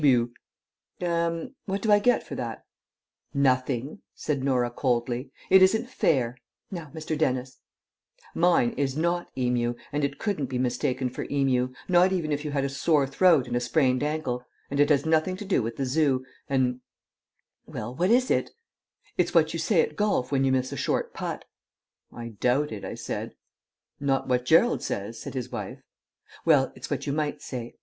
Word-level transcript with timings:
Er 0.03 1.49
what 1.67 1.83
do 1.83 1.91
I 1.91 1.99
get 1.99 2.23
for 2.25 2.33
that?" 2.33 2.65
"Nothing," 3.35 4.01
said 4.15 4.43
Norah 4.43 4.71
coldly. 4.71 5.29
"It 5.51 5.61
isn't 5.61 5.91
fair. 5.91 6.39
Now, 6.71 6.89
Mr. 6.91 7.15
Dennis." 7.15 7.59
"Mine 8.33 8.71
is 8.77 8.97
not 8.97 9.29
Emu, 9.37 9.75
and 9.91 10.03
it 10.03 10.17
couldn't 10.17 10.47
be 10.47 10.57
mistaken 10.57 11.11
for 11.11 11.27
Emu; 11.29 11.73
not 11.87 12.11
even 12.11 12.31
if 12.31 12.43
you 12.43 12.49
had 12.49 12.63
a 12.63 12.67
sore 12.67 13.05
throat 13.05 13.45
and 13.45 13.55
a 13.55 13.59
sprained 13.59 14.01
ankle. 14.01 14.43
And 14.71 14.79
it 14.79 14.89
has 14.89 15.05
nothing 15.05 15.37
to 15.37 15.45
do 15.45 15.61
with 15.61 15.77
the 15.77 15.85
Zoo, 15.85 16.25
and" 16.49 16.81
"Well, 17.67 17.93
what 17.93 18.09
is 18.09 18.31
it?" 18.31 18.49
"It's 19.19 19.35
what 19.35 19.53
you 19.53 19.59
say 19.59 19.81
at 19.81 19.95
golf 19.95 20.31
when 20.31 20.43
you 20.43 20.51
miss 20.51 20.71
a 20.71 20.77
short 20.77 21.13
putt." 21.13 21.45
"I 22.11 22.29
doubt 22.29 22.71
it," 22.71 22.83
I 22.83 22.95
said. 22.95 23.35
"Not 23.99 24.27
what 24.27 24.45
Gerald 24.47 24.81
says," 24.81 25.19
said 25.21 25.35
his 25.35 25.51
wife. 25.51 25.83
"Well, 26.43 26.73
it's 26.75 26.89
what 26.89 27.05
you 27.05 27.13
might 27.13 27.43
say. 27.43 27.75